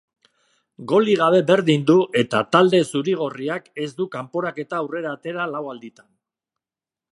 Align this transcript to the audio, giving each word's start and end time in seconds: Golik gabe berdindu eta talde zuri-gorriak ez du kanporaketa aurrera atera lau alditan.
Golik 0.91 1.19
gabe 1.19 1.41
berdindu 1.49 1.97
eta 2.21 2.41
talde 2.55 2.79
zuri-gorriak 2.91 3.69
ez 3.85 3.87
du 4.01 4.09
kanporaketa 4.19 4.79
aurrera 4.81 5.15
atera 5.19 5.49
lau 5.55 5.63
alditan. 5.77 6.11